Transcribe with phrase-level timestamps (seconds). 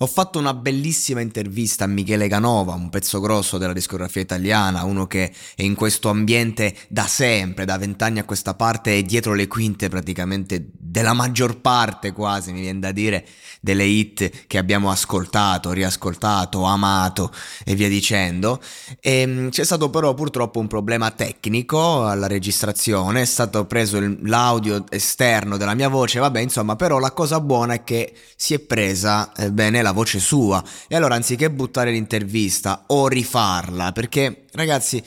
[0.00, 5.06] Ho fatto una bellissima intervista a Michele Canova, un pezzo grosso della discografia italiana, uno
[5.06, 9.46] che è in questo ambiente da sempre, da vent'anni a questa parte e dietro le
[9.46, 13.26] quinte praticamente della maggior parte quasi, mi viene da dire,
[13.60, 17.32] delle hit che abbiamo ascoltato, riascoltato, amato
[17.64, 18.60] e via dicendo.
[19.00, 24.84] E, ehm, c'è stato però purtroppo un problema tecnico alla registrazione, è stato preso l'audio
[24.90, 29.32] esterno della mia voce, vabbè insomma, però la cosa buona è che si è presa
[29.32, 35.02] eh, bene la voce sua e allora anziché buttare l'intervista o rifarla, perché ragazzi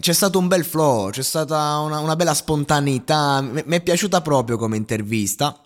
[0.00, 4.56] c'è stato un bel flow, c'è stata una, una bella spontaneità, mi è piaciuta proprio
[4.56, 5.60] come intervista.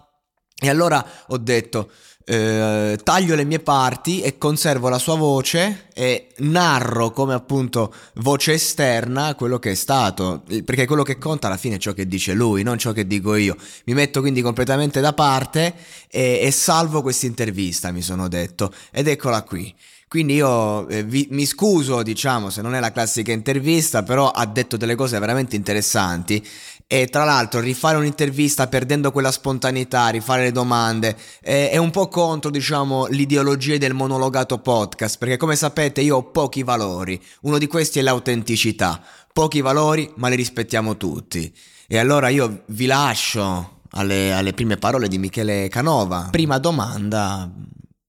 [0.58, 1.90] E allora ho detto,
[2.28, 8.54] eh, taglio le mie parti e conservo la sua voce e narro come appunto voce
[8.54, 12.34] esterna quello che è stato, perché quello che conta alla fine è ciò che dice
[12.34, 13.56] lui, non ciò che dico io.
[13.84, 15.72] Mi metto quindi completamente da parte
[16.10, 19.72] e, e salvo questa intervista, mi sono detto, ed eccola qui.
[20.08, 24.46] Quindi io eh, vi, mi scuso, diciamo, se non è la classica intervista, però ha
[24.46, 26.44] detto delle cose veramente interessanti
[26.88, 32.08] e tra l'altro rifare un'intervista perdendo quella spontaneità, rifare le domande, eh, è un po'
[32.08, 37.66] contro, diciamo, l'ideologia del monologato podcast, perché come sapete io ho pochi valori, uno di
[37.66, 39.02] questi è l'autenticità,
[39.32, 41.52] pochi valori ma li rispettiamo tutti.
[41.88, 46.28] E allora io vi lascio alle, alle prime parole di Michele Canova.
[46.30, 47.50] Prima domanda,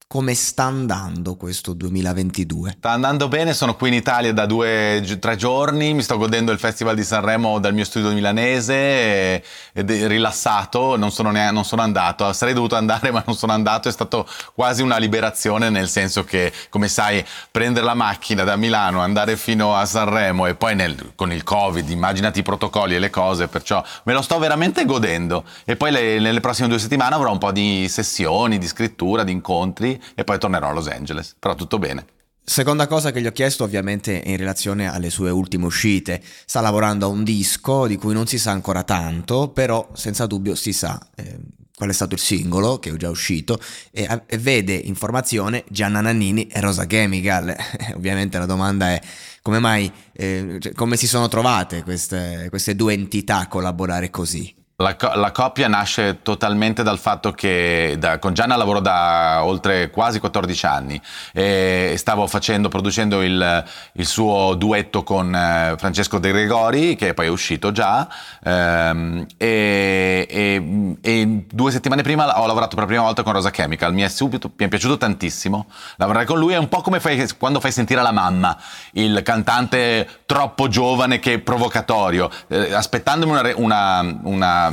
[0.08, 2.76] come sta andando questo 2022?
[2.78, 6.50] Sta andando bene, sono qui in Italia da due o tre giorni, mi sto godendo
[6.50, 11.66] il Festival di Sanremo dal mio studio milanese ed è rilassato, non sono, neanche, non
[11.66, 15.90] sono andato, sarei dovuto andare ma non sono andato, è stato quasi una liberazione nel
[15.90, 20.74] senso che, come sai, prendere la macchina da Milano, andare fino a Sanremo e poi
[20.74, 24.86] nel, con il Covid, immaginati i protocolli e le cose, perciò me lo sto veramente
[24.86, 29.22] godendo e poi le, nelle prossime due settimane avrò un po' di sessioni, di scrittura,
[29.22, 31.36] di incontri e poi tornerò a Los Angeles.
[31.38, 32.06] Però tutto bene.
[32.48, 37.04] Seconda cosa che gli ho chiesto ovviamente in relazione alle sue ultime uscite, sta lavorando
[37.04, 40.98] a un disco di cui non si sa ancora tanto, però senza dubbio si sa
[41.14, 41.38] eh,
[41.74, 43.60] qual è stato il singolo che è già uscito
[43.90, 47.54] e, e vede informazione Gianna Nannini e Rosa Chemical.
[47.94, 49.00] ovviamente la domanda è
[49.42, 54.57] come mai, eh, cioè, come si sono trovate queste, queste due entità a collaborare così?
[54.80, 60.20] La, la, coppia nasce totalmente dal fatto che da, con Gianna lavoro da oltre quasi
[60.20, 61.02] 14 anni
[61.32, 67.26] e stavo facendo, producendo il, il suo duetto con eh, Francesco De Gregori, che poi
[67.26, 68.08] è uscito già,
[68.40, 73.50] ehm, e, e, e, due settimane prima ho lavorato per la prima volta con Rosa
[73.50, 73.92] Chemical.
[73.92, 77.28] Mi è, subito, mi è piaciuto tantissimo lavorare con lui, è un po' come fai,
[77.36, 78.56] quando fai sentire la mamma,
[78.92, 84.67] il cantante troppo giovane che provocatorio, eh, aspettandomi una, una, una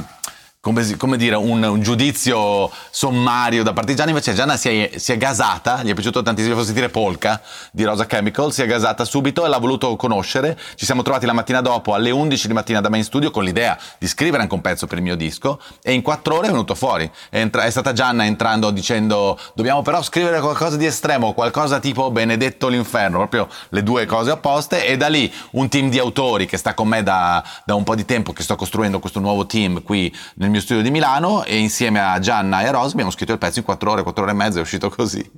[0.65, 5.17] come, come, dire, un, un, giudizio sommario da partigiani, invece Gianna si è, si è,
[5.17, 7.39] gasata, gli è piaciuto tantissimo sentire Polka
[7.71, 10.57] di Rosa Chemical, si è gasata subito e l'ha voluto conoscere.
[10.73, 13.43] Ci siamo trovati la mattina dopo alle 11 di mattina da me in studio con
[13.43, 16.49] l'idea di scrivere anche un pezzo per il mio disco e in quattro ore è
[16.49, 17.11] venuto fuori.
[17.29, 22.09] È, entra, è stata Gianna entrando dicendo dobbiamo però scrivere qualcosa di estremo, qualcosa tipo
[22.09, 26.57] Benedetto l'inferno, proprio le due cose opposte e da lì un team di autori che
[26.57, 29.83] sta con me da, da un po' di tempo, che sto costruendo questo nuovo team
[29.83, 33.11] qui nel mio mio studio di Milano e insieme a Gianna e a Rose abbiamo
[33.11, 35.31] scritto il pezzo in 4 ore, 4 ore e mezza, è uscito così.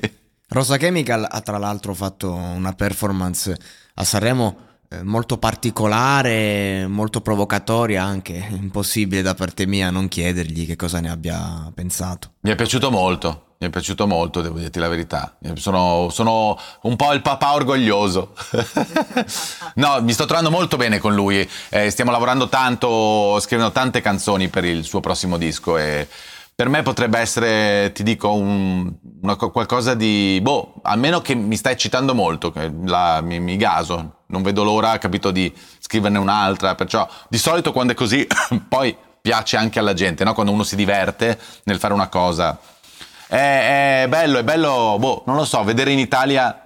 [0.49, 3.57] Rosa Chemical ha tra l'altro fatto una performance
[3.95, 4.66] a Sanremo
[5.03, 11.71] molto particolare, molto provocatoria anche, impossibile da parte mia non chiedergli che cosa ne abbia
[11.73, 12.31] pensato.
[12.41, 15.35] Mi è piaciuto molto, mi è piaciuto molto, devo dirti la verità.
[15.55, 18.33] Sono, sono un po' il papà orgoglioso.
[19.75, 21.47] no, mi sto trovando molto bene con lui.
[21.69, 26.07] Eh, stiamo lavorando tanto, scrivendo tante canzoni per il suo prossimo disco e
[26.55, 28.91] per me potrebbe essere, ti dico, un,
[29.21, 30.39] una, qualcosa di...
[30.41, 32.53] Boh, almeno che mi sta eccitando molto,
[32.85, 34.16] la, mi, mi gaso.
[34.27, 36.75] Non vedo l'ora, capito, di scriverne un'altra.
[36.75, 38.27] Perciò, di solito quando è così,
[38.67, 40.33] poi piace anche alla gente, no?
[40.33, 42.59] quando uno si diverte nel fare una cosa.
[43.27, 46.61] È, è bello, è bello, boh, non lo so, vedere in Italia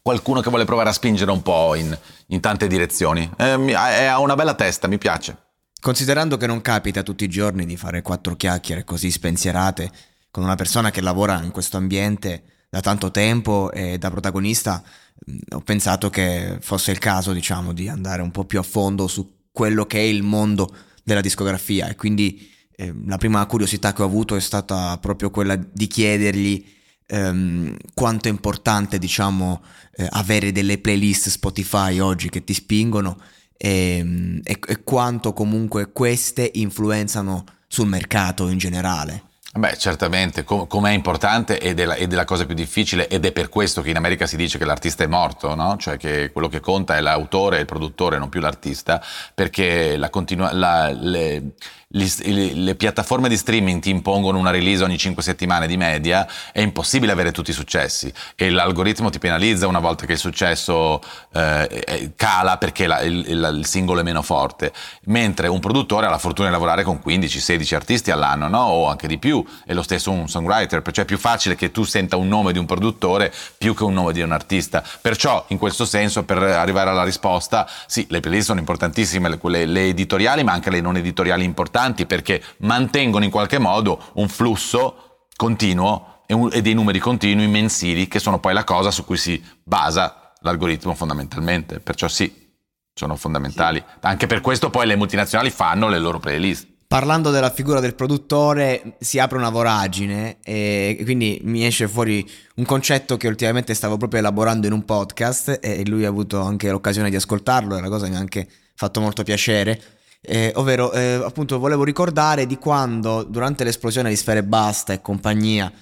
[0.00, 1.96] qualcuno che vuole provare a spingere un po' in,
[2.26, 3.28] in tante direzioni.
[3.36, 5.36] Ha una bella testa, mi piace.
[5.80, 9.90] Considerando che non capita tutti i giorni di fare quattro chiacchiere così spensierate
[10.30, 14.82] con una persona che lavora in questo ambiente da tanto tempo e da protagonista,
[15.30, 19.08] mm, ho pensato che fosse il caso, diciamo, di andare un po' più a fondo
[19.08, 20.74] su quello che è il mondo
[21.04, 25.54] della discografia e quindi eh, la prima curiosità che ho avuto è stata proprio quella
[25.54, 26.64] di chiedergli
[27.08, 29.62] ehm, quanto è importante, diciamo,
[29.94, 33.20] eh, avere delle playlist Spotify oggi che ti spingono
[33.54, 39.24] e, ehm, e, e quanto comunque queste influenzano sul mercato in generale.
[39.54, 43.06] Beh, certamente, com- come è importante ed è, la, ed è, la, cosa più difficile
[43.06, 45.76] ed è per questo che in America si dice che l'artista è morto, no?
[45.76, 49.04] Cioè che quello che conta è l'autore il produttore, non più l'artista,
[49.34, 51.52] perché la continua- la, le,
[51.92, 56.60] le, le, piattaforme di streaming ti impongono una release ogni 5 settimane di media, è
[56.60, 61.00] impossibile avere tutti i successi e l'algoritmo ti penalizza una volta che il successo
[61.32, 64.72] eh, cala perché la, il, il, il, singolo è meno forte,
[65.04, 68.60] mentre un produttore ha la fortuna di lavorare con 15-16 artisti all'anno, no?
[68.60, 71.84] o anche di più, e lo stesso un songwriter, perciò è più facile che tu
[71.84, 74.82] senta un nome di un produttore più che un nome di un artista.
[75.00, 79.88] Perciò, in questo senso, per arrivare alla risposta, sì, le playlist sono importantissime, quelle, le
[79.88, 86.22] editoriali, ma anche le non editoriali importanti perché mantengono in qualche modo un flusso continuo
[86.26, 90.94] e, dei numeri continui mensili che sono poi la cosa su cui si basa l'algoritmo
[90.94, 91.80] fondamentalmente.
[91.80, 92.50] Perciò sì,
[92.94, 93.82] sono fondamentali.
[93.84, 93.98] Sì.
[94.02, 96.68] Anche per questo poi le multinazionali fanno le loro playlist.
[96.92, 102.66] Parlando della figura del produttore, si apre una voragine e quindi mi esce fuori un
[102.66, 107.08] concetto che ultimamente stavo proprio elaborando in un podcast e lui ha avuto anche l'occasione
[107.08, 109.80] di ascoltarlo e la cosa mi ha anche fatto molto piacere.
[110.20, 115.72] Eh, ovvero, eh, appunto, volevo ricordare di quando durante l'esplosione di Sfere Basta e compagnia,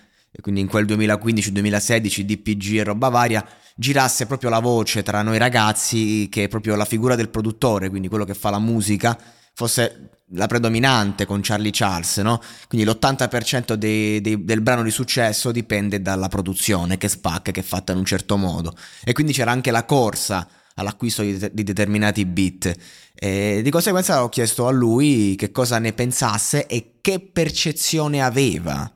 [0.41, 6.29] quindi in quel 2015-2016, DPG e roba varia, girasse proprio la voce tra noi ragazzi
[6.31, 9.19] che proprio la figura del produttore, quindi quello che fa la musica,
[9.53, 12.41] fosse la predominante con Charlie Charles, no?
[12.69, 17.65] Quindi l'80% dei, dei, del brano di successo dipende dalla produzione che spacca, che è
[17.65, 18.75] fatta in un certo modo.
[19.03, 22.73] E quindi c'era anche la corsa all'acquisto di, di determinati bit.
[23.15, 28.91] E di conseguenza ho chiesto a lui che cosa ne pensasse e che percezione aveva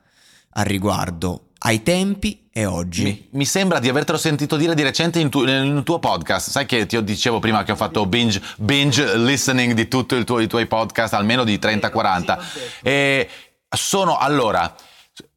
[0.56, 3.05] al riguardo ai tempi e oggi.
[3.05, 6.51] Mi, mi, sembra di avertelo sentito dire di recente in, tu, nel tuo podcast.
[6.51, 10.67] Sai che ti dicevo prima che ho fatto binge, binge listening di tutti i tuoi
[10.67, 12.39] podcast, almeno di 30-40.
[12.83, 13.29] E
[13.69, 14.75] sono allora.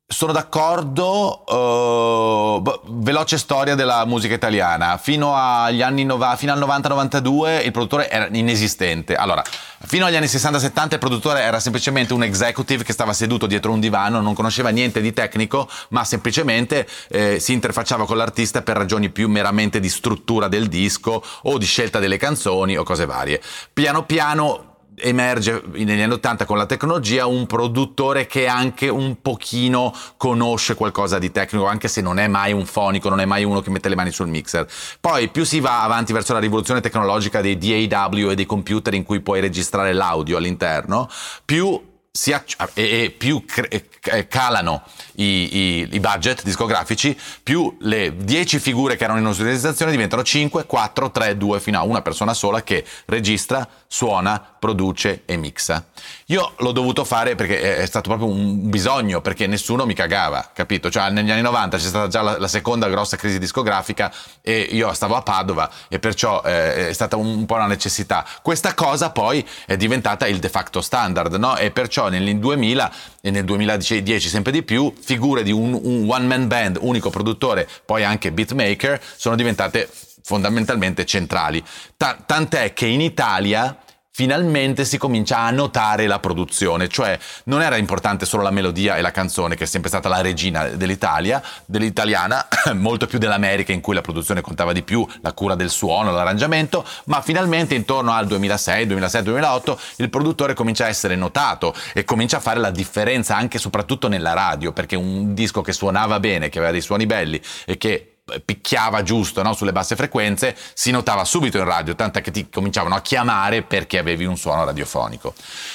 [0.10, 2.64] Sono d'accordo, uh,
[3.02, 4.98] veloce storia della musica italiana.
[4.98, 9.16] Fino agli anni 90, fino al 90-92 il produttore era inesistente.
[9.16, 9.44] Allora,
[9.86, 13.82] fino agli anni 60-70 il produttore era semplicemente un executive che stava seduto dietro un
[13.82, 19.10] divano, non conosceva niente di tecnico, ma semplicemente eh, si interfacciava con l'artista per ragioni
[19.10, 23.42] più meramente di struttura del disco o di scelta delle canzoni o cose varie.
[23.74, 29.94] Piano piano emerge negli anni 80 con la tecnologia un produttore che anche un pochino
[30.18, 33.62] conosce qualcosa di tecnico, anche se non è mai un fonico, non è mai uno
[33.62, 34.68] che mette le mani sul mixer.
[35.00, 39.04] Poi più si va avanti verso la rivoluzione tecnologica dei DAW e dei computer in
[39.04, 41.10] cui puoi registrare l'audio all'interno,
[41.46, 41.87] più
[42.26, 43.88] acc- e, e, più cre-
[44.28, 44.84] calano
[45.16, 50.66] i, i, i, budget discografici, più le 10 figure che erano in utilizzazione diventano 5,
[50.66, 55.86] 4, 3, 2, fino a una persona sola che registra, suona, produce e mixa.
[56.28, 60.90] Io l'ho dovuto fare perché è stato proprio un bisogno, perché nessuno mi cagava, capito?
[60.90, 64.92] Cioè negli anni 90 c'è stata già la, la seconda grossa crisi discografica e io
[64.94, 68.26] stavo a Padova e perciò eh, è stata un, un po' una necessità.
[68.42, 71.56] Questa cosa poi è diventata il de facto standard, no?
[71.58, 76.26] E perciò nel 2000 e nel 2010 sempre di più, figure di un, un one
[76.26, 79.90] man band, unico produttore, poi anche beatmaker, sono diventate
[80.24, 81.64] fondamentalmente centrali.
[81.96, 83.78] Ta- tant'è che in Italia
[84.18, 89.02] finalmente si comincia a notare la produzione, cioè non era importante solo la melodia e
[89.02, 93.94] la canzone, che è sempre stata la regina dell'Italia, dell'italiana, molto più dell'America in cui
[93.94, 98.88] la produzione contava di più, la cura del suono, l'arrangiamento, ma finalmente intorno al 2006,
[98.88, 103.58] 2007, 2008 il produttore comincia a essere notato e comincia a fare la differenza anche
[103.58, 107.40] e soprattutto nella radio, perché un disco che suonava bene, che aveva dei suoni belli
[107.68, 109.54] e che picchiava giusto no?
[109.54, 113.98] sulle basse frequenze, si notava subito in radio, tant'è che ti cominciavano a chiamare perché
[113.98, 115.34] avevi un suono radiofonico.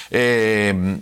[0.09, 1.01] Ehm,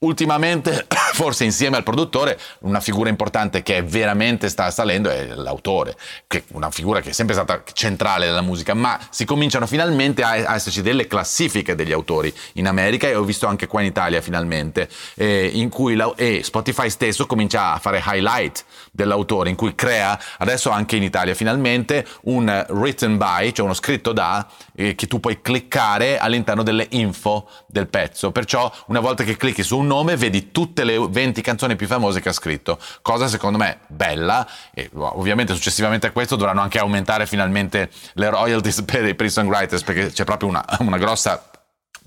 [0.00, 6.44] ultimamente forse insieme al produttore una figura importante che veramente sta salendo è l'autore, che
[6.52, 10.82] una figura che è sempre stata centrale nella musica, ma si cominciano finalmente a, esserci
[10.82, 15.50] delle classifiche degli autori in America e ho visto anche qua in Italia finalmente, eh,
[15.52, 20.70] in cui la, e Spotify stesso comincia a fare highlight dell'autore, in cui crea adesso
[20.70, 24.46] anche in Italia finalmente un written by, cioè uno scritto da,
[24.78, 28.30] eh, che tu puoi cliccare all'interno delle info del pezzo.
[28.30, 32.20] Perciò una volta che clicchi su un nome vedi tutte le 20 canzoni più famose
[32.20, 37.26] che ha scritto, cosa secondo me bella e ovviamente successivamente a questo dovranno anche aumentare
[37.26, 41.42] finalmente le royalties per, per i songwriters perché c'è proprio una, una grossa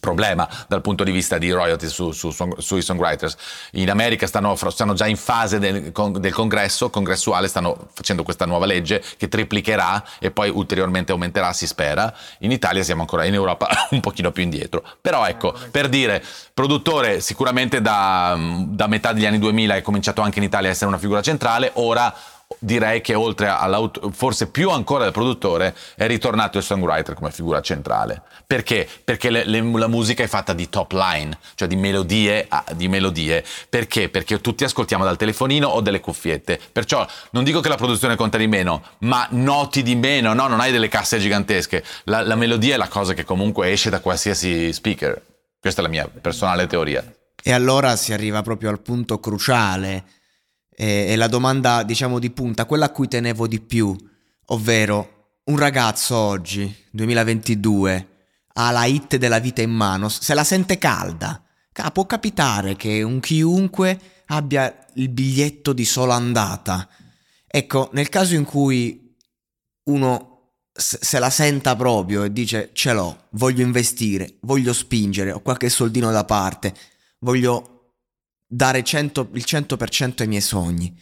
[0.02, 3.38] problema dal punto di vista di royalty su, su, su, sui songwriters.
[3.74, 8.66] In America stanno, stanno già in fase del, del, congresso congressuale, stanno facendo questa nuova
[8.66, 12.14] legge che triplicherà e poi ulteriormente aumenterà, si spera.
[12.40, 14.84] In Italia siamo ancora in Europa un pochino più indietro.
[15.00, 16.22] Però ecco, per dire,
[16.54, 20.88] produttore sicuramente da, da metà degli anni 2000 è cominciato anche in Italia a essere
[20.88, 22.14] una figura centrale, ora
[22.60, 27.62] direi che oltre all'autore, forse più ancora del produttore, è ritornato il songwriter come figura
[27.62, 28.22] centrale.
[28.46, 28.88] Perché?
[29.04, 33.44] Perché le, le, la musica è fatta di top line, cioè di melodie, di melodie.
[33.70, 34.10] Perché?
[34.10, 36.60] Perché tutti ascoltiamo dal telefonino o delle cuffiette.
[36.72, 40.48] Perciò non dico che la produzione conta di meno, ma noti di meno, no?
[40.48, 41.84] Non hai delle casse gigantesche.
[42.06, 45.22] La, la melodia è la cosa che comunque esce da qualsiasi speaker.
[45.60, 47.04] Questa è la mia personale teoria.
[47.44, 50.04] E allora si arriva proprio al punto cruciale
[50.74, 53.96] e, e la domanda diciamo di punta, quella a cui tenevo di più,
[54.48, 58.08] ovvero un ragazzo oggi, 2022,
[58.54, 61.44] ha la hit della vita in mano, se la sente calda.
[61.94, 66.88] Può capitare che un chiunque abbia il biglietto di sola andata.
[67.48, 69.16] Ecco, nel caso in cui
[69.86, 70.32] uno
[70.74, 76.12] se la senta proprio e dice ce l'ho, voglio investire, voglio spingere, ho qualche soldino
[76.12, 76.74] da parte,
[77.20, 77.71] voglio
[78.54, 80.94] dare 100, il 100% ai miei sogni.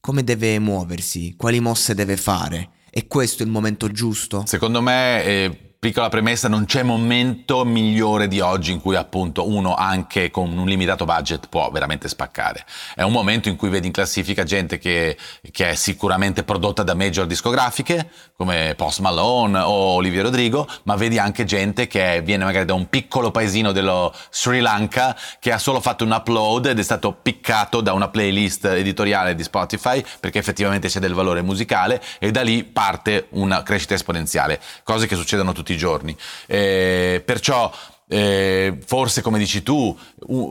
[0.00, 1.34] Come deve muoversi?
[1.36, 2.70] Quali mosse deve fare?
[2.90, 4.42] È questo il momento giusto?
[4.46, 9.74] Secondo me eh, piccola premessa, non c'è momento migliore di oggi in cui appunto uno
[9.74, 12.64] anche con un limitato budget può veramente spaccare.
[12.94, 15.16] È un momento in cui vedi in classifica gente che,
[15.52, 21.18] che è sicuramente prodotta da major discografiche come Post Malone o Olivia Rodrigo, ma vedi
[21.18, 25.80] anche gente che viene magari da un piccolo paesino dello Sri Lanka che ha solo
[25.80, 30.88] fatto un upload ed è stato piccato da una playlist editoriale di Spotify perché effettivamente
[30.88, 35.66] c'è del valore musicale e da lì parte una crescita esponenziale, cose che succedono tutti
[35.66, 36.16] tutti i giorni.
[36.46, 37.72] Eh, perciò
[38.08, 39.96] eh, forse come dici tu,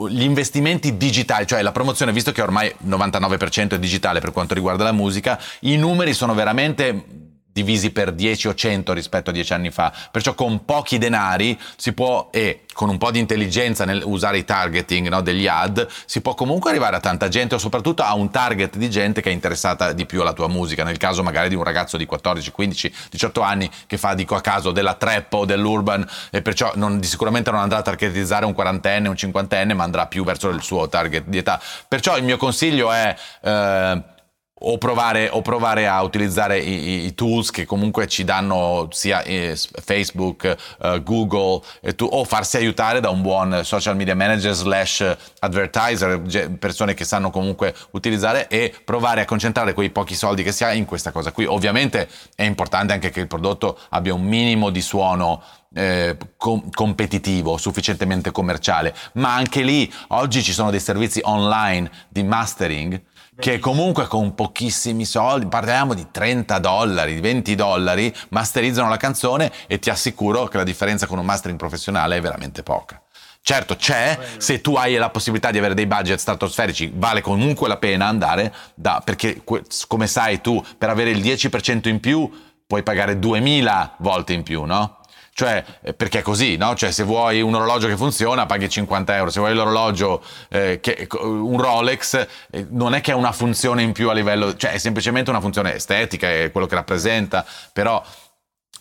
[0.09, 4.53] gli investimenti digitali, cioè la promozione, visto che ormai il 99% è digitale per quanto
[4.53, 7.24] riguarda la musica, i numeri sono veramente
[7.55, 9.93] divisi per 10 o 100 rispetto a 10 anni fa.
[10.11, 14.43] Perciò con pochi denari si può, e con un po' di intelligenza nel usare i
[14.43, 18.29] targeting no, degli ad, si può comunque arrivare a tanta gente o soprattutto a un
[18.29, 20.83] target di gente che è interessata di più alla tua musica.
[20.83, 24.41] Nel caso magari di un ragazzo di 14, 15, 18 anni che fa, dico a
[24.41, 29.07] caso, della trap o dell'urban e perciò non, sicuramente non andrà a targetizzare un quarantenne,
[29.07, 31.61] un cinquantenne, ma andrà più verso il suo target di età.
[31.87, 33.15] Perciò il mio consiglio è...
[33.41, 34.13] Eh,
[34.57, 39.57] o provare, o provare, a utilizzare i, i, tools che comunque ci danno sia eh,
[39.83, 41.61] Facebook, uh, Google,
[41.95, 46.21] tu, o farsi aiutare da un buon social media manager slash advertiser,
[46.57, 50.71] persone che sanno comunque utilizzare e provare a concentrare quei pochi soldi che si ha
[50.71, 51.43] in questa cosa qui.
[51.45, 55.43] Ovviamente è importante anche che il prodotto abbia un minimo di suono
[55.73, 62.23] eh, com- competitivo, sufficientemente commerciale, ma anche lì oggi ci sono dei servizi online di
[62.23, 63.01] mastering
[63.37, 69.79] che comunque con pochissimi soldi, parliamo di 30 dollari, 20 dollari, masterizzano la canzone e
[69.79, 73.01] ti assicuro che la differenza con un mastering professionale è veramente poca.
[73.41, 77.77] Certo c'è, se tu hai la possibilità di avere dei budget stratosferici, vale comunque la
[77.77, 79.43] pena andare da, perché
[79.87, 82.27] come sai tu, per avere il 10% in più
[82.65, 84.97] puoi pagare 2000 volte in più, no?
[85.37, 86.75] Cioè, eh, perché è così, no?
[86.75, 89.29] Cioè, se vuoi un orologio che funziona, paghi 50 euro.
[89.29, 93.91] Se vuoi l'orologio, eh, che, un Rolex, eh, non è che ha una funzione in
[93.91, 98.01] più a livello, cioè è semplicemente una funzione estetica, è quello che rappresenta, però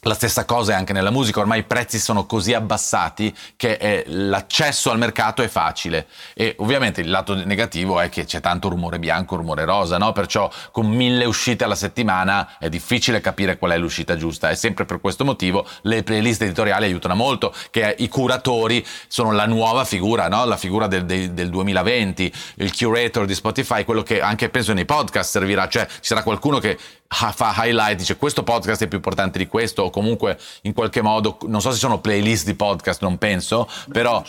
[0.04, 4.04] la stessa cosa è anche nella musica, ormai i prezzi sono così abbassati che eh,
[4.06, 8.99] l'accesso al mercato è facile e ovviamente il lato negativo è che c'è tanto rumore
[8.99, 10.12] bianco, rumore rosa, no?
[10.12, 14.84] perciò con mille uscite alla settimana è difficile capire qual è l'uscita giusta e sempre
[14.84, 20.28] per questo motivo le playlist editoriali aiutano molto, che i curatori sono la nuova figura,
[20.28, 20.44] no?
[20.44, 24.84] la figura del, del, del 2020, il curator di Spotify, quello che anche penso nei
[24.84, 26.78] podcast servirà, cioè ci sarà qualcuno che
[27.14, 31.38] fa highlight, dice questo podcast è più importante di questo o comunque in qualche modo,
[31.47, 34.23] non so se sono playlist di podcast, non penso, però,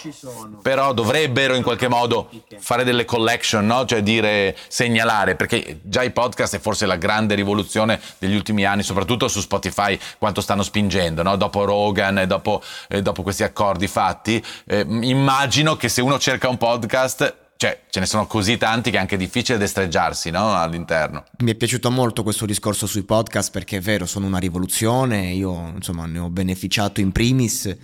[0.61, 3.85] però dovrebbero in qualche modo fare delle collection, no?
[3.85, 8.83] cioè dire, segnalare, perché già i podcast è forse la grande rivoluzione degli ultimi anni,
[8.83, 11.35] soprattutto su Spotify, quanto stanno spingendo, no?
[11.35, 16.47] dopo Rogan e dopo, eh, dopo, questi accordi fatti, eh, immagino che se uno cerca
[16.47, 20.53] un podcast cioè, ce ne sono così tanti che è anche difficile destreggiarsi no?
[20.55, 21.23] all'interno.
[21.39, 25.71] Mi è piaciuto molto questo discorso sui podcast perché è vero, sono una rivoluzione, io
[25.75, 27.77] insomma ne ho beneficiato in primis e,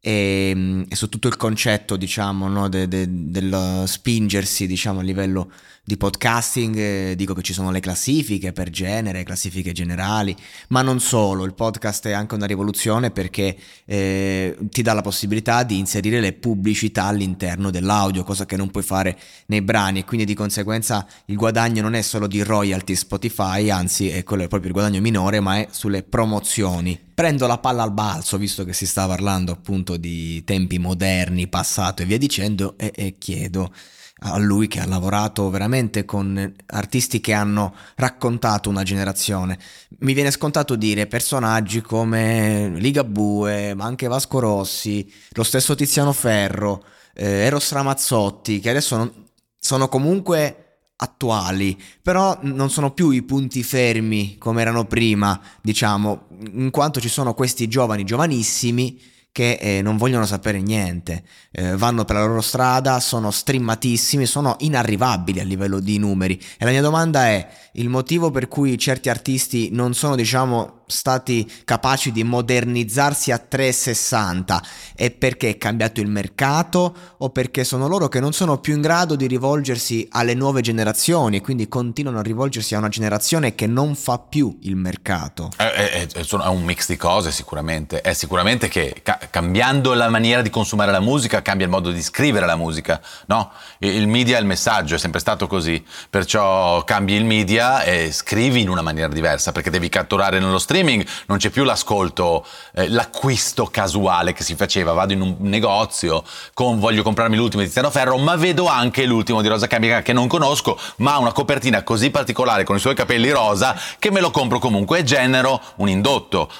[0.00, 5.52] ehm, e su tutto il concetto diciamo no, de, de, del spingersi diciamo a livello
[5.88, 10.36] di podcasting eh, dico che ci sono le classifiche per genere, classifiche generali,
[10.68, 15.62] ma non solo, il podcast è anche una rivoluzione perché eh, ti dà la possibilità
[15.62, 20.26] di inserire le pubblicità all'interno dell'audio, cosa che non puoi fare nei brani e quindi
[20.26, 24.68] di conseguenza il guadagno non è solo di royalty Spotify, anzi è quello è proprio
[24.68, 27.00] il guadagno minore, ma è sulle promozioni.
[27.14, 32.02] Prendo la palla al balzo, visto che si sta parlando appunto di tempi moderni, passato
[32.02, 33.72] e via dicendo, e, e chiedo
[34.20, 39.58] a lui che ha lavorato veramente con artisti che hanno raccontato una generazione.
[40.00, 46.84] Mi viene scontato dire personaggi come Ligabue, ma anche Vasco Rossi, lo stesso Tiziano Ferro,
[47.14, 49.12] eh, Eros Ramazzotti, che adesso non,
[49.58, 50.64] sono comunque
[51.00, 57.08] attuali, però non sono più i punti fermi come erano prima, diciamo, in quanto ci
[57.08, 59.00] sono questi giovani, giovanissimi,
[59.32, 64.56] che eh, non vogliono sapere niente, eh, vanno per la loro strada, sono streamatissimi, sono
[64.60, 66.40] inarrivabili a livello di numeri.
[66.58, 71.50] E la mia domanda è il motivo per cui certi artisti non sono, diciamo, stati
[71.64, 74.62] capaci di modernizzarsi a 360
[74.94, 78.80] è perché è cambiato il mercato o perché sono loro che non sono più in
[78.80, 83.66] grado di rivolgersi alle nuove generazioni e quindi continuano a rivolgersi a una generazione che
[83.66, 85.50] non fa più il mercato?
[85.56, 88.00] È, è, è un mix di cose sicuramente.
[88.00, 92.02] È sicuramente che ca- cambiando la maniera di consumare la musica cambia il modo di
[92.02, 93.52] scrivere la musica no?
[93.80, 95.84] il media è il messaggio è sempre stato così.
[96.08, 100.77] Perciò cambi il media e scrivi in una maniera diversa perché devi catturare nello stream
[100.78, 104.92] streaming non c'è più l'ascolto, eh, l'acquisto casuale che si faceva.
[104.92, 109.42] Vado in un negozio, con, voglio comprarmi l'ultimo di Tiziano Ferro, ma vedo anche l'ultimo
[109.42, 112.94] di Rosa Camica che non conosco, ma ha una copertina così particolare con i suoi
[112.94, 116.50] capelli rosa che me lo compro comunque genero un indotto.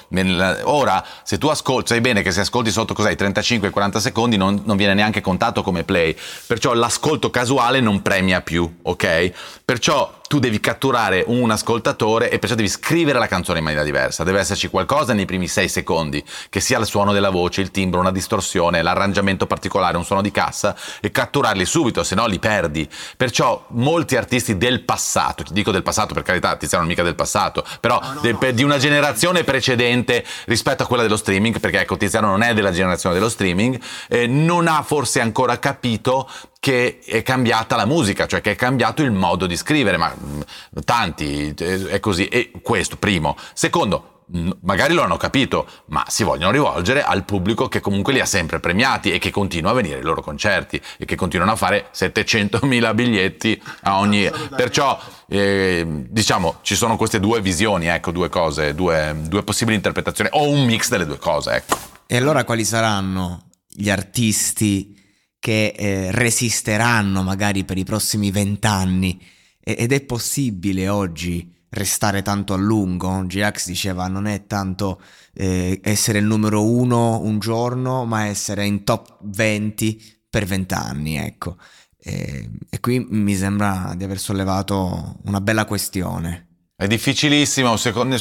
[0.63, 4.77] Ora, se tu ascolti, sai bene che se ascolti sotto cos'hai 35-40 secondi non, non
[4.77, 6.15] viene neanche contato come play.
[6.45, 9.31] Perciò l'ascolto casuale non premia più, ok?
[9.63, 14.23] Perciò tu devi catturare un ascoltatore e perciò devi scrivere la canzone in maniera diversa.
[14.23, 17.99] Deve esserci qualcosa nei primi sei secondi, che sia il suono della voce, il timbro,
[17.99, 22.87] una distorsione, l'arrangiamento particolare, un suono di cassa e catturarli subito, se no li perdi.
[23.17, 27.15] Perciò molti artisti del passato, ti dico del passato per carità, Tiziano non mica del
[27.15, 28.51] passato, però no, no, no.
[28.51, 32.71] di una generazione precedente rispetto a quella dello streaming, perché ecco Tiziano non è della
[32.71, 38.41] generazione dello streaming, eh, non ha forse ancora capito che è cambiata la musica, cioè
[38.41, 40.41] che è cambiato il modo di scrivere, ma mm,
[40.83, 42.27] tanti è così.
[42.27, 43.37] E questo, primo.
[43.53, 48.19] Secondo, mm, magari lo hanno capito, ma si vogliono rivolgere al pubblico che comunque li
[48.19, 51.55] ha sempre premiati e che continua a venire ai loro concerti e che continuano a
[51.55, 54.29] fare 700.000 biglietti a ogni...
[54.53, 60.29] Perciò, eh, diciamo, ci sono queste due visioni, ecco, due cose, due, due possibili interpretazioni,
[60.33, 61.77] o un mix delle due cose, ecco.
[62.05, 64.98] E allora quali saranno gli artisti
[65.39, 69.19] che eh, resisteranno magari per i prossimi vent'anni
[69.59, 73.25] ed è possibile oggi restare tanto a lungo.
[73.25, 75.01] G-Ax diceva non è tanto
[75.33, 81.57] eh, essere il numero uno un giorno, ma essere in top 20 per vent'anni, ecco.
[81.97, 86.48] E, e qui mi sembra di aver sollevato una bella questione.
[86.79, 88.17] È difficilissimo, secondo,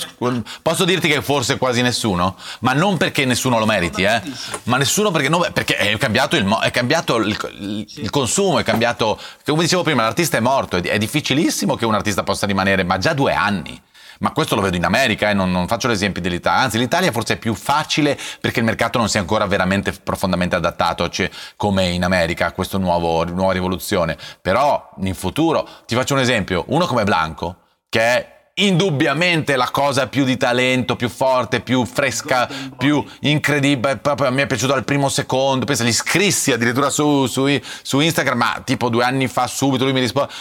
[0.63, 4.21] posso dirti che forse quasi nessuno, ma non perché nessuno lo meriti, eh?
[4.65, 9.17] ma nessuno perché, no, perché è cambiato, il, è cambiato il, il, consumo, è cambiato,
[9.45, 12.99] come dicevo prima, l'artista è morto, è, è, difficilissimo che un artista possa rimanere, ma
[12.99, 13.81] già due anni.
[14.19, 15.35] Ma questo lo vedo in America e eh?
[15.35, 19.09] non, non, faccio l'esempio dell'Italia, anzi l'Italia forse è più facile perché il mercato non
[19.09, 24.91] si è ancora veramente profondamente adattato cioè, come in America a questa nuova rivoluzione, però
[25.03, 30.25] in futuro, ti faccio un esempio, uno come Blanco, che è indubbiamente la cosa più
[30.25, 33.97] di talento, più forte, più fresca, più incredibile.
[33.97, 35.65] Proprio me è piaciuto al primo secondo.
[35.65, 37.47] Pensa, gli scrissi addirittura su, su,
[37.83, 40.33] su Instagram, ma tipo due anni fa subito lui mi risponde.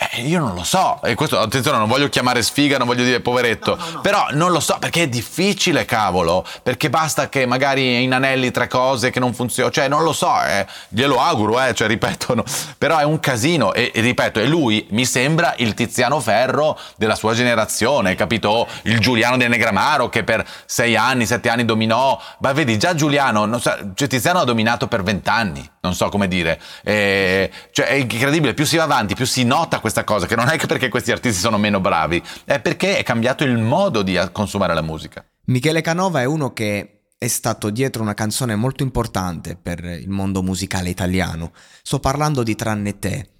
[0.00, 3.18] Eh, io non lo so, e questo attenzione, non voglio chiamare sfiga, non voglio dire
[3.18, 4.00] poveretto, no, no, no.
[4.00, 9.10] però non lo so perché è difficile, cavolo, perché basta che magari inanelli tre cose
[9.10, 12.44] che non funzionano, cioè non lo so, eh, glielo auguro, eh, cioè ripeto,
[12.78, 13.74] però è un casino.
[13.74, 18.68] E, e, ripeto, e lui mi sembra il Tiziano Ferro della sua generazione, capito?
[18.82, 23.58] Il Giuliano del Negramaro che per sei anni, sette anni dominò, ma vedi già Giuliano,
[23.58, 28.54] so, cioè Tiziano ha dominato per vent'anni, non so come dire, eh, cioè è incredibile,
[28.54, 31.12] più si va avanti, più si nota questa cosa, che non è che perché questi
[31.12, 35.24] artisti sono meno bravi, è perché è cambiato il modo di consumare la musica.
[35.46, 40.42] Michele Canova è uno che è stato dietro una canzone molto importante per il mondo
[40.42, 41.52] musicale italiano.
[41.82, 43.30] Sto parlando di Tranne te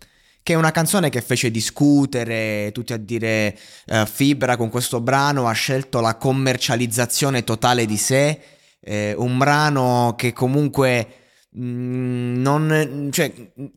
[0.42, 3.54] che è una canzone che fece discutere, tutti a dire
[3.88, 8.40] uh, Fibra con questo brano ha scelto la commercializzazione totale di sé,
[8.80, 11.06] eh, un brano che comunque
[11.50, 13.30] mh, mm, non, cioè,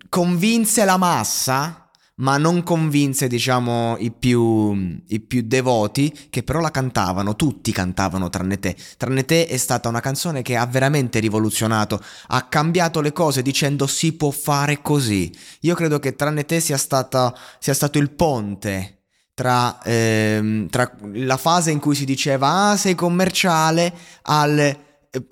[0.08, 6.72] convinse la massa ma non convinse, diciamo, i più, i più, devoti, che però la
[6.72, 8.76] cantavano, tutti cantavano tranne te.
[8.98, 13.88] Tranne te è stata una canzone che ha veramente rivoluzionato, ha cambiato le cose dicendo
[13.88, 15.34] si può fare così.
[15.62, 18.98] Io credo che tranne te sia, stata, sia stato il ponte
[19.34, 23.92] tra, ehm, tra la fase in cui si diceva ah sei commerciale
[24.24, 24.78] al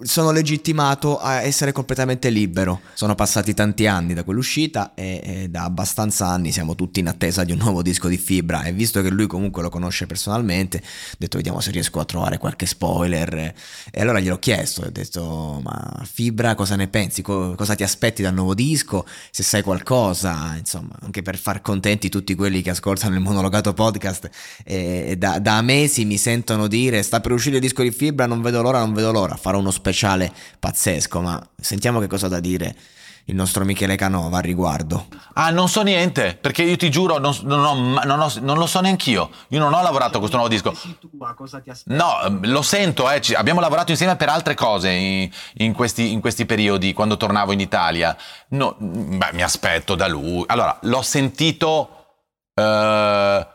[0.02, 2.82] sono legittimato a essere completamente libero.
[2.94, 7.46] Sono passati tanti anni da quell'uscita e, e, da abbastanza anni siamo tutti in attesa
[7.46, 11.16] di un nuovo disco di Fibra e visto che lui comunque lo conosce personalmente, ho
[11.18, 13.54] detto vediamo se riesco a trovare qualche spoiler
[13.90, 17.22] e allora gliel'ho chiesto, ho detto ma Fibra cosa ne pensi?
[17.22, 19.06] Co- cosa ti aspetti dal nuovo disco?
[19.32, 24.30] Se sai qualcosa, insomma, anche per far contenti tutti quelli che ascoltano il monologato podcast
[24.66, 28.26] e, e da, da mesi mi sentono dire sta per uscire il disco di Fibra,
[28.26, 32.26] non vedo l'ora, non vedo l'ora, farò uno uno speciale pazzesco, ma sentiamo che cosa
[32.26, 32.76] ha da dire
[33.26, 35.06] il nostro Michele Canova al riguardo.
[35.34, 38.66] Ah, non so niente, perché io ti giuro, non, non, ho, non, ho, non lo
[38.66, 39.30] so neanch'io.
[39.50, 40.76] Io non ho lavorato a questo nuovo disco.
[41.86, 46.22] No, ehm, lo sento, eh, abbiamo lavorato insieme per altre cose in, in, questi, in
[46.22, 48.18] questi, periodi, quando tornavo in Italia.
[48.50, 50.44] No, beh, mi aspetto da lui.
[50.48, 51.94] Allora, l'ho sentito...
[52.60, 53.46] Uh,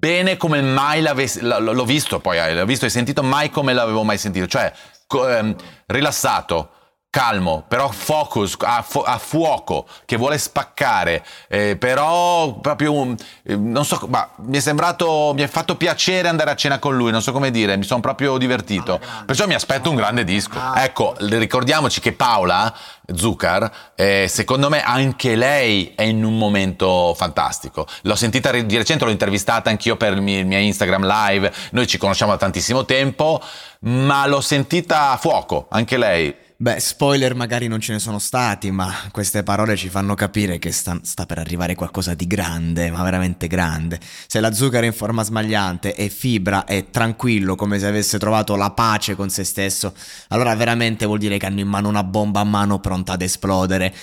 [0.00, 4.02] bene come mai l'avessi, l'ho visto poi, eh, l'ho visto e sentito mai come l'avevo
[4.02, 4.72] mai sentito, cioè
[5.10, 5.54] ehm,
[5.86, 6.70] rilassato,
[7.10, 13.56] calmo, però focus, a, fu- a, fuoco, che vuole spaccare, eh, però proprio, un, eh,
[13.56, 17.10] non so, ma mi è sembrato, mi è fatto piacere andare a cena con lui,
[17.10, 20.56] non so come dire, mi sono proprio divertito, perciò mi aspetto un grande disco.
[20.76, 22.72] Ecco, ricordiamoci che Paola
[23.12, 27.88] Zucker, eh, secondo me anche lei è in un momento fantastico.
[28.02, 32.30] L'ho sentita di recente, l'ho intervistata anch'io per il mio Instagram live, noi ci conosciamo
[32.30, 33.42] da tantissimo tempo,
[33.80, 36.34] ma l'ho sentita a fuoco, anche lei.
[36.62, 40.72] Beh, spoiler magari non ce ne sono stati, ma queste parole ci fanno capire che
[40.72, 43.98] sta, sta, per arrivare qualcosa di grande, ma veramente grande.
[44.26, 48.56] Se la zucchero è in forma smagliante e fibra è tranquillo come se avesse trovato
[48.56, 49.94] la pace con se stesso,
[50.28, 53.94] allora veramente vuol dire che hanno in mano una bomba a mano pronta ad esplodere.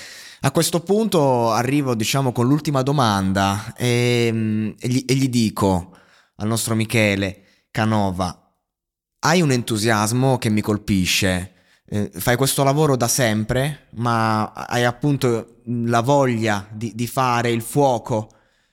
[0.42, 5.96] A questo punto arrivo, diciamo, con l'ultima domanda e, mm, e, gli, e gli dico
[6.38, 8.47] al nostro Michele Canova,
[9.28, 11.52] hai un entusiasmo che mi colpisce
[11.90, 17.62] eh, fai questo lavoro da sempre, ma hai appunto la voglia di, di fare il
[17.62, 18.30] fuoco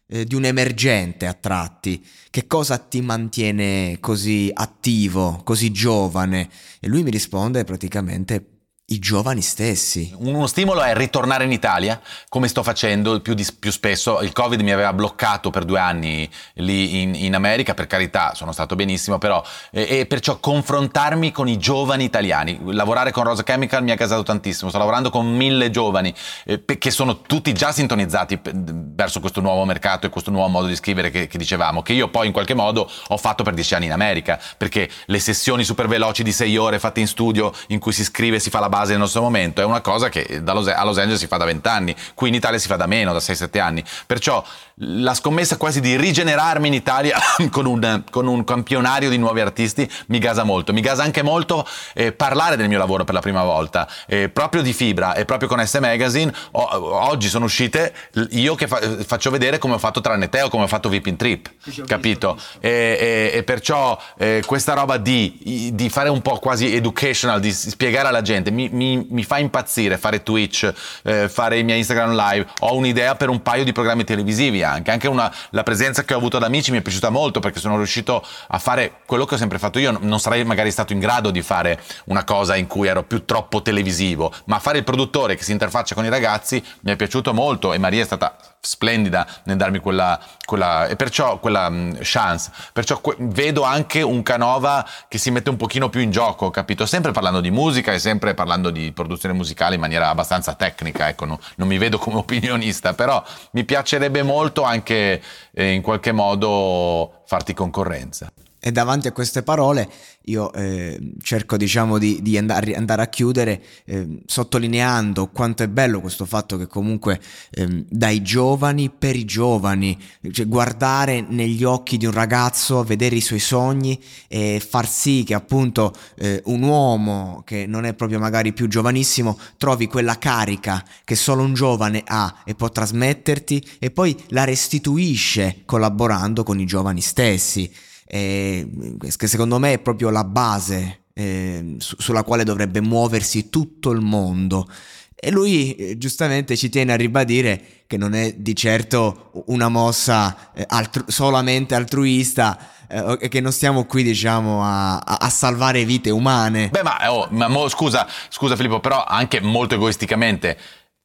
[0.06, 2.04] eh, di un emergente a tratti.
[2.30, 6.48] Che cosa ti mantiene così attivo, così giovane?
[6.80, 8.53] E lui mi risponde praticamente
[8.88, 10.14] i giovani stessi.
[10.18, 14.20] Uno stimolo è ritornare in Italia, come sto facendo più, di, più spesso.
[14.20, 18.52] Il Covid mi aveva bloccato per due anni lì in, in America, per carità, sono
[18.52, 22.60] stato benissimo, però, e, e, perciò confrontarmi con i giovani italiani.
[22.62, 24.68] Lavorare con Rosa Chemical mi ha casato tantissimo.
[24.68, 26.12] Sto lavorando con mille giovani
[26.44, 30.76] eh, che sono tutti già sintonizzati verso questo nuovo mercato e questo nuovo modo di
[30.76, 33.86] scrivere che, che dicevamo, che io poi in qualche modo ho fatto per dieci anni
[33.86, 37.92] in America, perché le sessioni super veloci di sei ore fatte in studio in cui
[37.92, 40.68] si scrive e si fa la base nel nostro momento è una cosa che Los,
[40.68, 43.12] a Los Angeles si fa da 20 anni, qui in Italia si fa da meno,
[43.12, 43.84] da 6-7 anni.
[44.06, 44.44] Perciò
[44.78, 47.18] la scommessa quasi di rigenerarmi in Italia
[47.50, 50.72] con un, con un, campionario di nuovi artisti mi gasa molto.
[50.72, 54.62] Mi gasa anche molto eh, parlare del mio lavoro per la prima volta, eh, proprio
[54.62, 56.32] di Fibra e proprio con S Magazine.
[56.52, 56.68] O,
[57.06, 57.94] oggi sono uscite
[58.30, 61.16] io che fa, faccio vedere come ho fatto Tranne Te o come ho fatto Vipin
[61.16, 61.50] Trip,
[61.86, 62.38] capito?
[62.60, 67.52] E, e, e, perciò eh, questa roba di, di, fare un po' quasi educational, di
[67.52, 70.72] spiegare alla gente, mi, mi, mi fa impazzire fare Twitch,
[71.02, 72.46] eh, fare i miei Instagram live.
[72.60, 74.90] Ho un'idea per un paio di programmi televisivi anche.
[74.90, 77.76] Anche una, la presenza che ho avuto ad amici mi è piaciuta molto perché sono
[77.76, 79.96] riuscito a fare quello che ho sempre fatto io.
[80.00, 83.62] Non sarei magari stato in grado di fare una cosa in cui ero più troppo
[83.62, 87.72] televisivo, ma fare il produttore che si interfaccia con i ragazzi mi è piaciuto molto
[87.72, 92.50] e Maria è stata splendida nel darmi quella, quella e perciò quella um, chance.
[92.72, 96.86] Perciò que- vedo anche un Canova che si mette un pochino più in gioco, capito?
[96.86, 101.24] Sempre parlando di musica e sempre parlando di produzione musicale in maniera abbastanza tecnica, ecco,
[101.24, 103.22] no, non mi vedo come opinionista, però
[103.52, 105.22] mi piacerebbe molto anche
[105.52, 108.30] eh, in qualche modo farti concorrenza.
[108.66, 109.86] E davanti a queste parole
[110.22, 116.00] io eh, cerco diciamo di, di andare, andare, a chiudere eh, sottolineando quanto è bello
[116.00, 122.06] questo fatto che comunque eh, dai giovani per i giovani, cioè guardare negli occhi di
[122.06, 127.66] un ragazzo, vedere i suoi sogni e far sì che appunto eh, un uomo che
[127.66, 132.54] non è proprio magari più giovanissimo trovi quella carica che solo un giovane ha e
[132.54, 137.70] può trasmetterti e poi la restituisce collaborando con i giovani stessi
[138.14, 143.90] eh, che secondo me è proprio la base eh, su- sulla quale dovrebbe muoversi tutto
[143.90, 144.68] il mondo.
[145.16, 150.52] E lui eh, giustamente ci tiene a ribadire che non è di certo una mossa
[150.54, 156.10] eh, altru- solamente altruista eh, e che non stiamo qui diciamo a, a, salvare vite
[156.10, 156.68] umane.
[156.68, 160.56] Beh ma, oh, ma mo, scusa, scusa Filippo, però anche molto egoisticamente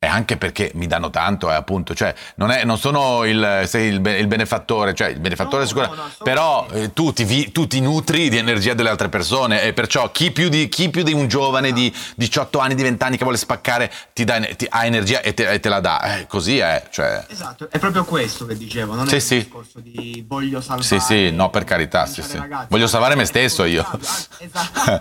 [0.02, 3.90] e anche perché mi danno tanto, eh, appunto, cioè non, è, non sono il, sei
[3.90, 7.68] il, il, benefattore, cioè il benefattore no, sicuramente, no, no, però eh, tu, ti, tu,
[7.68, 11.12] ti, nutri di energia delle altre persone e perciò chi più di, chi più di
[11.12, 14.86] un giovane di 18 anni, di 20 anni che vuole spaccare ti, dà, ti ha
[14.86, 16.88] energia e te, e te la dà, eh, così è.
[16.90, 17.26] Cioè...
[17.28, 19.36] Esatto, è proprio questo che dicevo, non sì, è sì.
[19.36, 20.88] il discorso di voglio salvare.
[20.88, 22.38] Sì, sì, no per carità, sì, sì.
[22.38, 23.86] Ragazzi, voglio salvare me stesso io.
[24.38, 25.00] Esatto.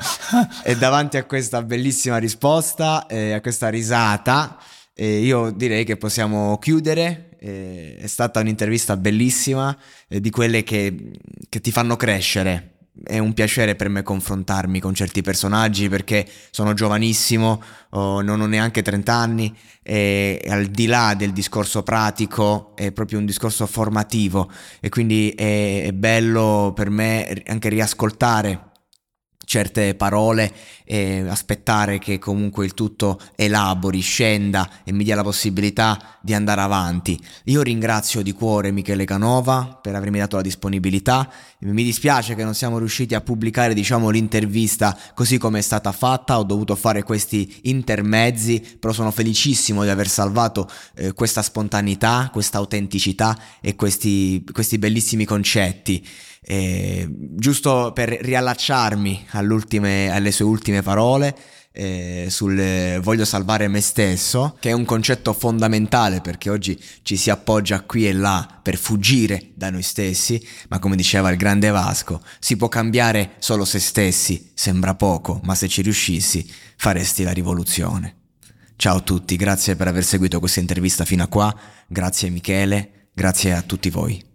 [0.65, 4.59] e davanti a questa bellissima risposta, eh, a questa risata,
[5.01, 7.29] e io direi che possiamo chiudere.
[7.39, 9.77] è stata un'intervista bellissima,
[10.09, 11.13] di quelle che,
[11.49, 16.75] che ti fanno crescere è un piacere per me confrontarmi con certi personaggi perché sono
[16.75, 22.91] giovanissimo, oh, non ho neanche 30 anni e al di là del discorso pratico è
[22.93, 28.68] proprio un discorso formativo e quindi è, è bello per me anche riascoltare
[29.49, 30.53] certe parole
[30.85, 36.61] e aspettare che comunque il tutto elabori, scenda e mi dia la possibilità di andare
[36.61, 37.19] avanti.
[37.45, 41.31] Io ringrazio di cuore Michele Canova per avermi dato la disponibilità.
[41.61, 46.39] Mi dispiace che non siamo riusciti a pubblicare, diciamo, l'intervista così come è stata fatta,
[46.39, 52.59] ho dovuto fare questi intermezzi, però sono felicissimo di aver salvato eh, questa spontaneità, questa
[52.59, 56.07] autenticità e questi, questi bellissimi concetti.
[56.51, 61.37] Eh, giusto per riallacciarmi alle sue ultime parole
[61.73, 67.17] eh, sul eh, voglio salvare me stesso, che è un concetto fondamentale perché oggi ci
[67.19, 71.69] si appoggia qui e là per fuggire da noi stessi, ma come diceva il grande
[71.69, 77.33] Vasco, si può cambiare solo se stessi, sembra poco, ma se ci riuscissi faresti la
[77.33, 78.15] rivoluzione.
[78.77, 81.55] Ciao a tutti, grazie per aver seguito questa intervista fino a qua,
[81.87, 84.28] grazie Michele, grazie a tutti voi.